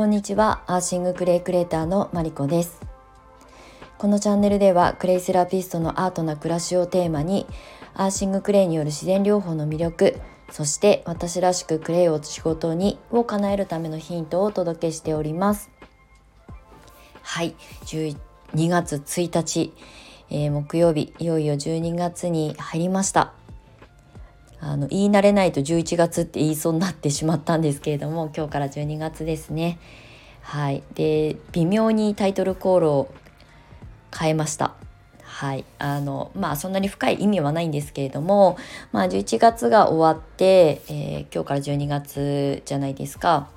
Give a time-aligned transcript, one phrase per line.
[0.00, 0.62] こんにちは。
[0.66, 2.80] アーシングクレイクレーターのマリコです。
[3.98, 7.46] このチャンネルではクレイセラピストのアートな暮らしをテーマに
[7.92, 10.18] アーシングクレイによる自然療法の魅力
[10.50, 15.70] そして私らしくクレイを仕事にを叶えるためのヒントをお届けしております。
[17.20, 17.54] はい。
[17.84, 18.16] 12
[18.54, 19.74] 月1日、
[20.30, 23.34] えー、木曜日いよいよ12月に入りました。
[24.60, 29.78] あの言い慣れないと11月って言いそうになってしまったんですけれども今日から12月ですね。
[30.42, 30.82] はい。
[30.94, 33.14] で微妙にタイトルコールを
[34.16, 34.74] 変えました。
[35.22, 35.64] はい。
[35.78, 38.58] あのまあそんなに深い意味はないんですけれども
[38.92, 43.48] まあ11月が終わって、えー、今日から12月じゃないですか。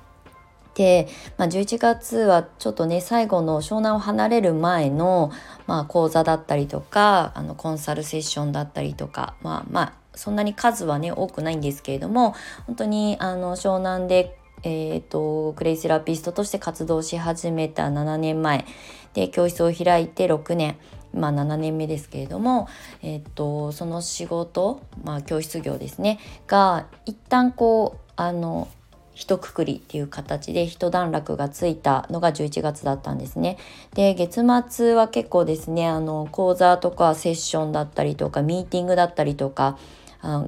[0.74, 1.08] で、
[1.38, 5.30] まあ、11月はちょっとね最後の湘南を離れる前の、
[5.66, 12.34] まあ、講座だったりとかあのコンサルセッションだったりとかまあまあそんなに数はね多くないんですけれども
[12.66, 18.64] 本当にあの湘南でえーと、クレイセラピストとして活動し始めた7年前
[19.12, 20.76] で教室を開いて6年
[21.12, 22.66] 今7年目ですけれども、
[23.02, 28.68] えーと、その仕事、まあ、教室業ですねが一旦こうあの
[29.12, 33.58] 一括りっていう形で一段落がついたのが11月だったんですね。
[33.94, 39.78] で月末は結構ですねあの講座とかセッションだったりとかミーティングだったりとか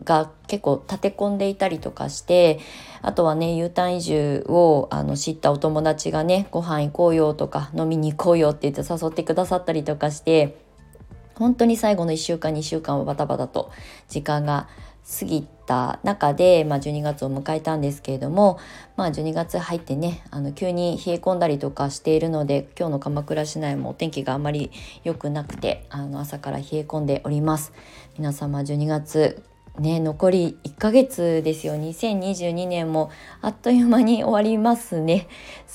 [0.04, 2.60] が結構立て込んでいたりとかして
[3.02, 10.58] あとはね U ターン移住をあの知ったお友達がねご飯行こうよとか飲みに行こうよって言って誘ってくださったりとかして
[11.34, 13.70] 本当に最後の1週間2週間はバタバタと
[14.08, 14.68] 時間が
[15.20, 18.58] 過ぎた中で、まあ、12月を迎えたんですけれども、
[18.96, 24.72] まあ、12月入ってねあの急に冷え込んだりとかしているので今日の鎌倉市内もお天気があまり
[25.04, 27.72] 良くなくてあの朝から冷え込んでおります。
[28.18, 29.44] 皆様12月
[29.80, 31.74] ね残り1ヶ月ですよ。
[31.74, 33.10] 2022年も
[33.40, 35.28] あっという間に終わりますね。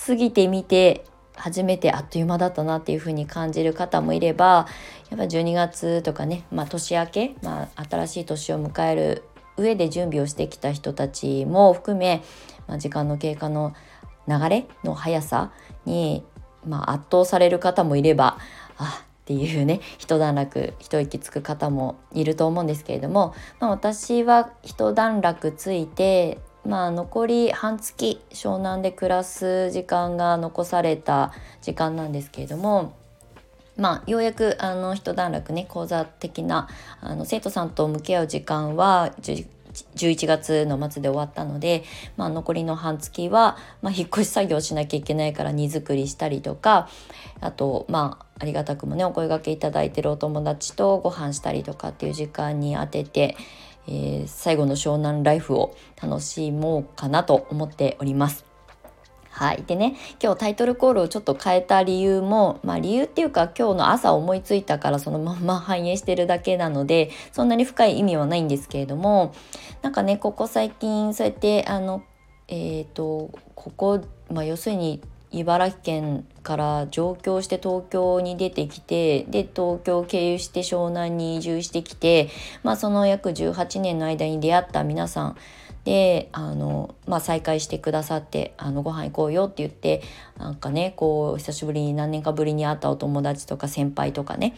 [0.05, 4.67] 過ぎてみて初めてあっという間だったなっていう風に感じる方もいれば
[5.09, 9.23] やっぱ12月とかね、まあ、年明け、まあ、新しい年を迎える
[9.57, 12.23] 上で準備をしてきた人たちも含め、
[12.67, 13.73] まあ、時間の経過の
[14.27, 15.51] 流れの速さ
[15.85, 16.23] に、
[16.65, 18.37] まあ、圧倒される方もいれば
[18.77, 32.93] あっていうね一段落一息つく方もいると思うんですけれども、まあ、私は一段落ついてまあ残り半月湘南で暮らす時間が残された時間なんですけれども
[33.77, 36.67] まあようやくあの一段落ね講座的な
[36.99, 39.13] あの生徒さんと向き合う時間は
[39.95, 41.83] 11月の末で終わったので、
[42.17, 46.89] まあ、残りの半月は、まあ、引っ越し作業しなきゃいけないから荷造りしたりとか
[47.39, 53.37] あとまあありがたくもねお声がけいただいてるお友達とご飯したりとかっていう時間に当てて、
[53.87, 58.50] えー、最後の湘南ライフを楽しもうかなと思っております。
[59.31, 59.63] はい。
[59.65, 69.33] でね、今日タイトルコールをちょっと変えた理由も、まあ理由っていうか今日の朝思いついたからそのまま反映してるだけなので、そんなに深い意味はないんですけれども、
[69.81, 72.03] なんかね、ここ最近そうやって、あの、
[72.49, 82.29] えっ、ー、と、ここ、まあ要するに茨城県から上京して東京に出てきてで東京経由して湘南に移住してきて、
[82.63, 85.37] まあ、その約18年の間に出会った皆さん
[85.83, 90.01] であの、まあ、再会してくださってあのご飯行こうよって言って
[90.37, 94.55] なんかねこう久しぶりに何年かぶりに会ったお友達とか先輩とかね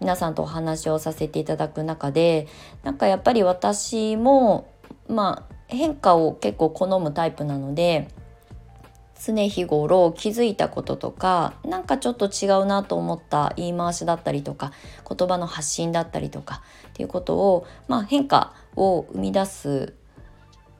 [0.00, 2.46] 皆さんとお話をさせていただく中で
[2.82, 4.72] なんかやっぱり私も
[5.08, 8.08] まあ変化を結構好むタイプなので
[9.24, 14.72] 常日頃気づいたこととか何かちょっと違うなと思った言い回しだったりとか
[15.08, 19.94] 言葉の発信だったりとかっていうことを、まあ、変化を生み出す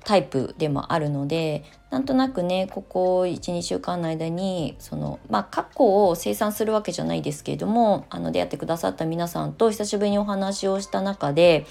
[0.05, 11.67] タイプでもあるのでなんとなくねここ12週間の間にそのまあ過去を清算するわけじゃないですけれどもあの出会ってくださった皆さんと久しぶりにお話をした中で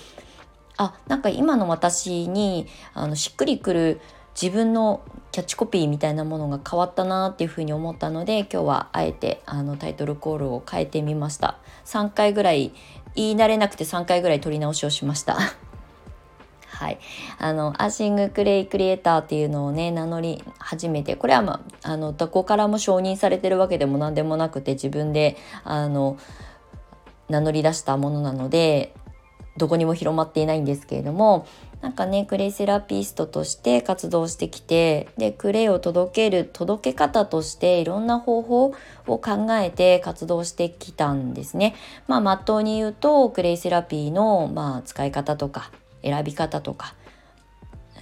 [0.78, 4.02] あなんか今の私にあのしっくりくる
[4.40, 5.02] 自分の
[5.32, 11.58] キャッチコピーみたいなものが変わったなっていうふうに思ったので今日はあえてあのタイトルコールを変えてみました。
[11.86, 12.72] 3回ぐらい
[13.16, 15.38] 言い慣れなくて3回ぐらい取り直しをしました。
[16.82, 17.00] はい、
[17.38, 26.18] あのアーシングクレイクリエイターっていうのをね名乗り始めてこれは、まあ、あのどこからも承認されてるわけでも何でもなくて自分であの
[27.30, 28.96] 名乗り出したものなので
[29.58, 31.46] どこにも広まっていないんですけれども
[31.82, 38.74] なんかねクレイセラピストとして活動してきてでクレイを届ける届け方としていろんな方法
[39.06, 41.76] を考えて活動してきたんですね。
[42.08, 45.70] まあ、まっとうに言うとクレイセラピーの、まあ、使い方とか
[46.04, 46.96] 選び方とか、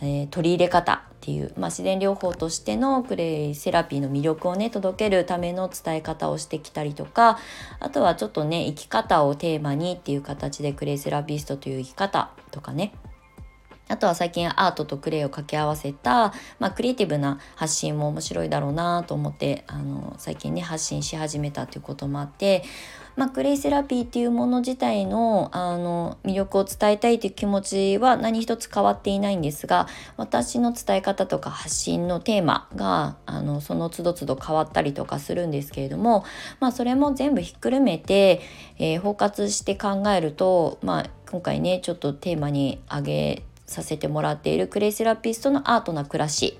[0.01, 7.37] えー、取り入れ方っていう、まあ、自然療法としてのクレイセラピーの魅力をね届けるための伝え方をしてきたりとか
[7.79, 12.93] あとはちょっとね生き方をテーマにっていう形でクレイセラピストという生き方とかね。
[13.89, 22.63] あとは最近アートとクレイを掛け合わせた、まあ、クリエイティブな発信も面白いだろうなと思ってあの最近ね発信し始めたということもあって
[23.19, 36.23] まあ、クレイセラピーっていうもの自体のあの魅力を伝えたいという気持ちは何一つ変わっていないんですが私の伝え方とか発信のテーマがあのその都度都度変わったりとかするんですけれども、
[36.61, 38.39] まあ、それも全部ひっくるめて、
[38.77, 46.57] えー、包括して考えると、まあ、今回ねちょっとテーマに挙げさせてもらっているクレイセラピストのアートな暮らし。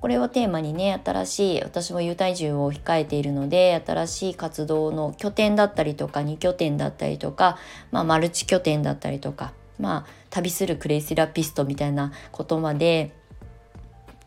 [0.00, 7.58] これをテーマにね新しい私も優待移住を控えているので新しい活動の拠点だったりとか2拠点だったりとか、
[7.90, 13.12] まあ、マルチ拠点だったりとかまあ旅するクレイセラピストみたいなことまで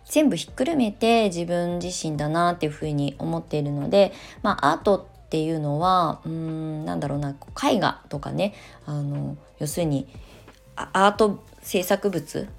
[0.06, 4.12] 全部ひっくるめて自分自身だなっていうふうに思っているので、
[4.42, 8.56] まあ、アートっていうのはうんなんだろうな絵画とかね
[8.88, 10.08] あの要するに
[10.76, 12.50] アート制作物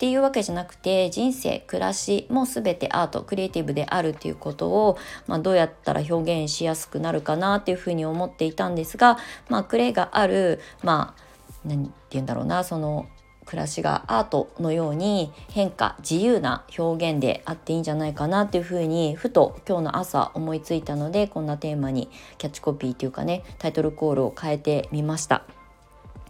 [0.00, 9.18] っていうわけじゃなくて人生暮らしも全てアートクリエイティブであるっていうことを、まあ、どうやったら表現しやすくなるかなっていうふうに思っていたんですが、
[9.50, 11.22] まあ、クレイがあるまあ
[11.66, 13.10] 何て言うんだろうなその
[13.44, 22.08] 暮らしがアートのように変化自由な表現であっていいんじゃないかなっていうふうにふと今日の朝思いついたのでこんなテーマに
[22.38, 25.44] キャッチコピーっていうかねタイトルコールを変えてみました。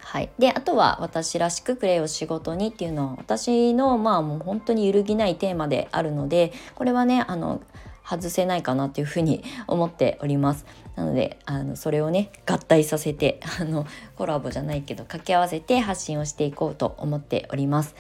[0.05, 7.61] はい、であとは私らしくプレイを仕事にっていうのは私のまあもう本当に揺るぎないテーマであるのでこれはねあの
[8.05, 10.67] 外せないかなっていうふうに 思っております。
[10.97, 13.87] なのであのそれをね合体させてあの
[14.17, 17.95] コラボじゃないけど掛け合わせて発信をしていこうと思っております。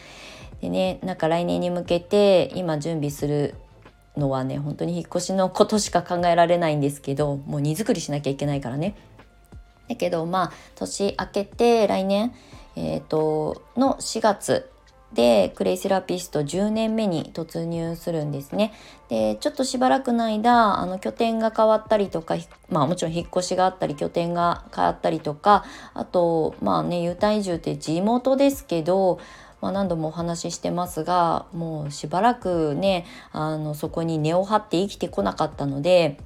[0.61, 3.55] でねなんか来年に向けて今準備する
[4.17, 8.97] のはね本当に引っ越しのことしか考えられないんですけどもう荷造りしなきゃいけないからね。
[9.91, 12.33] だけどまあ年明けて来年、
[12.77, 14.71] えーと、の4月
[15.13, 18.73] でクレイセラピスト10年目に突入するんですね。
[19.09, 22.37] でちょっとしばらくの間あの拠点が変わったりとか
[22.69, 25.65] まあもちろん引っ越しがあったり拠点が変わったりとか
[25.95, 29.19] あとまあね U タ移住って地元ですけど
[29.61, 36.19] まあ、何度もお話ししてますがもうしばらくねあのそこに根を張って生きてこなかったので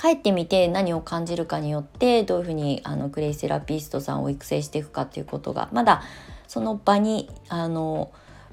[0.00, 6.02] 帰ってみて何を感じるかによってどういうふうにあのクレイセラピストさんを育成していくかっていうことがまだ
[6.48, 8.12] その場にあの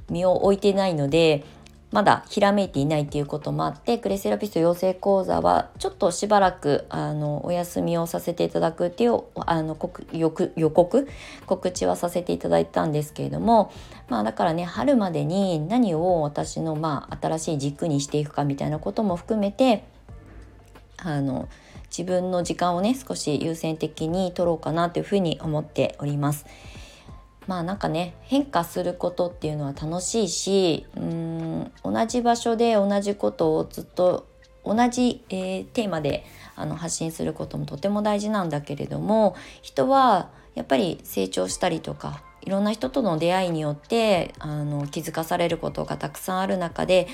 [0.10, 1.46] 身を置いてないので
[1.94, 9.78] まだひらめいていないっていうこともあってクレイセラピスト養成講座はちょっとしばらくあのお休みをさせていただくっていうあの
[10.12, 11.08] 予告
[11.46, 13.72] 告知はさせていただいたんですけれども
[14.10, 19.84] まあだからね春までに何を私のまあ新しい軸にしていくかみたいなことも含めて
[21.04, 21.48] あの
[21.96, 26.46] 自分の時間をね少し優先的に取ろうかなというふうに思っております。
[27.48, 34.28] まあなんかね変化することっていうのは楽しいしうーん同じ場所で同じことをずっと
[34.66, 47.08] 同じ、えー、テーマであの発信することもとても大事なんだけれども人はやっぱり成長したりとかいろんな人との出会いによってあの気づかされることがたくさんある中で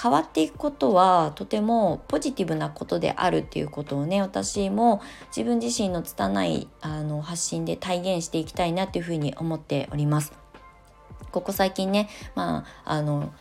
[0.00, 10.32] 変わっていくことはとてもポジティブなことであるっていうことをね私も自分自身の拙いあの発信で体現していきたいなっていうふうに思っております。
[11.30, 13.32] ここ最近ね、まあ、あの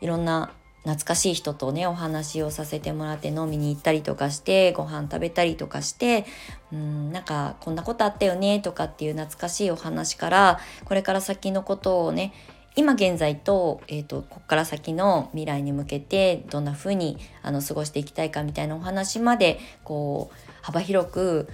[0.00, 0.52] いろんな
[0.86, 6.24] 懐かしい人とねお話をさせてもらって飲みに行ったりとかしてご飯食べたりとかして
[6.72, 12.32] うんなんかこんなことあったよねとかっていう懐かしいお話からこれから先のことをね
[12.76, 21.48] 今現在と,、えーと、ここから先の未来に向けてどんな風にあに過ごしていきたいかみたいなお話までこう幅広く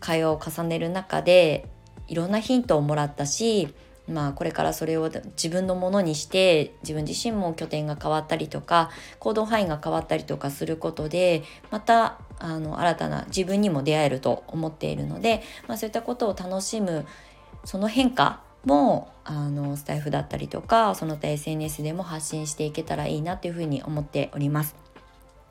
[0.00, 1.66] 会話を重ねる中で
[2.06, 3.72] いろんなヒントをもらったし
[4.08, 17.06] まあこれからそれを自分のものにして自分自身も拠点が変わったりとか行動範囲が変わったりとかすることでまたあの新たな自分にも出会えると思っているので、まあ、そういったことを楽しむ
[17.64, 24.87] その変化もあのスタイフだったりとかその他 SNS でも発信していけたらいいなというふうに思っております。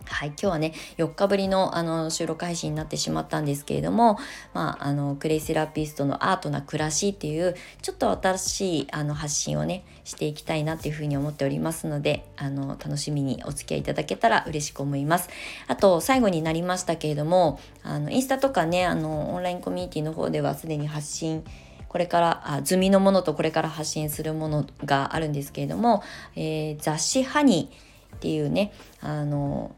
[0.10, 4.18] はい、今日はね4日ぶりのあの収録配信になってしまったんですけれども、
[4.54, 15.30] まあ、あのクレイセラピストのアートな暮らしっていうちょっと新しいあの発信をねしていきたいなっていうふうに思っておりますのであの楽しみにお付き合いいただけたら嬉しく思います。
[15.68, 21.44] あと最後になりましたけれどもあのインスタとかねあのオンラインコミュニティの方ではすでに発信
[21.88, 26.04] これからあ済みのものとこれから発信するものがあるんですけれども、
[26.36, 28.72] えー、雑誌「ハニー」っていうね
[29.02, 29.72] あの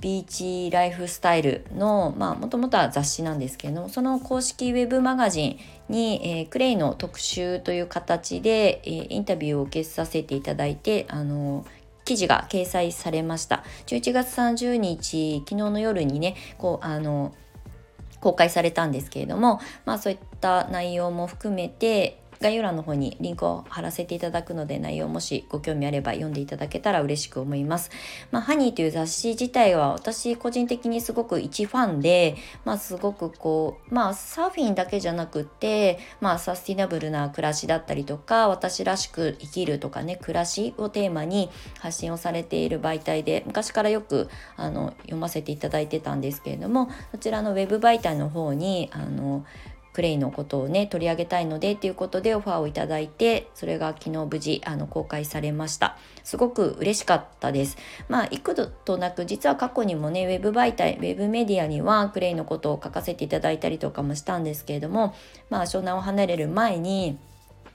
[0.00, 11.66] ビーチライフスタイルのもともとは雑誌なんですけれどもその公式ウェブマガジンに、えー、クレイの特集という形で、えー、インタビューを受けさせていただいてあの
[12.04, 13.62] 記事が掲載されました。
[13.86, 17.34] 11月30日昨日の夜にねこうあの
[18.20, 27.90] 公開されたんですけれどもまあそういった内容も含めて概要欄の方にリンクを貼らせていただくので内容もしご興味あれば読んでいただけたら嬉しく思います。
[28.30, 49.44] まあ、ハニーという雑誌自体は私個人的にすごく一ファンで、まあ、すごくこう、まあ、サーフィンだけじゃなくて、まあ、サスティナブルな暮らしだったりとか私らしく生きるとかね暮らしをテーマに発信をされている媒体で昔からよくあの読ませていただいてたんですけれどもそちらのウェブ媒体の方にあの
[50.00, 55.98] クレイのことをね取り上げたいのでっていうことでオファーをいただいてそれが昨日無事あの公開されました。
[56.24, 57.76] すごく嬉しかったです。
[58.08, 65.14] まあ幾度となく実は過去にもねウェブ媒体ウェブメディアにはクレイのことを書かせていただいたりとかもしたんですけれども
[65.50, 67.18] まあ湘南を離れる前に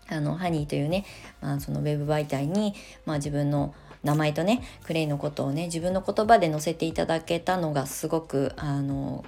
[0.09, 1.05] あのハニーというね、
[1.41, 2.73] まあ、そのウェブ媒体に、
[3.05, 9.23] まあ、自分の名前とねクレイのことをね自分の言葉で載せていただけたのがすごくあの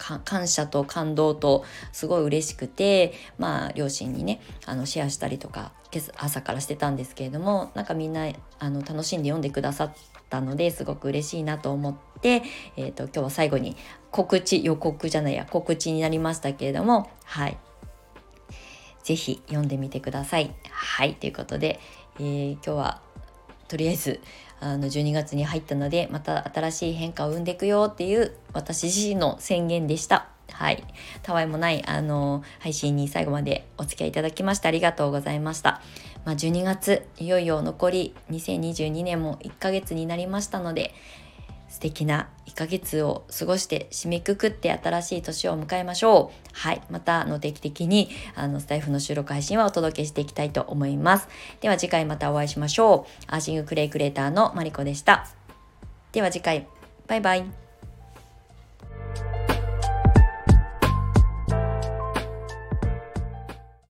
[0.00, 5.72] 感謝と感動とすごい嬉しくてまあ両親にねあのシェアしたりとか
[6.16, 8.28] 朝からしてたんですけれどもなんかみんな
[8.58, 9.92] あの楽しんで読んでくださっ
[10.28, 12.42] たのですごく嬉しいなと思って、
[12.76, 13.76] えーと、今日は最後に
[14.10, 17.58] 告知予告じゃないや告知になりましたけれどもはい
[19.02, 20.54] 是非読んでみてください。
[20.70, 21.80] はいということで、
[22.18, 23.02] えー、今日は
[23.70, 24.20] とりあえず
[24.58, 30.26] あの12月に入ったのでまた新しい変化を生んでいくよっていう私自身の宣言でした。
[30.50, 30.82] はい。
[31.22, 35.80] たわいもないあの配信に最後までお付き合いいただきましてありがとうございました。
[36.24, 40.92] まあ、12月いよいよ残り2022年も1ヶ月になりましたので
[41.70, 46.48] 素敵な1ヶ月を過ごして締めくくって新しい年を迎えましょう。
[46.52, 46.82] はい。
[46.90, 51.28] また、あの、定期的に、あの、スタイフの収録配信はお届けしていきたいと思います。
[51.60, 53.24] では次回またお会いしましょう。
[53.28, 55.28] アーシングクレイクレーターのマリコでした。
[56.12, 56.66] では次回、
[57.06, 57.69] バイバイ。